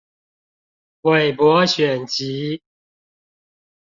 [1.03, 2.63] 韋伯選集